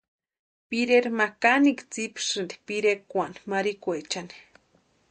[0.69, 4.35] Pireri ma kanikwa tsipesïnti pirekwani marikwaechani.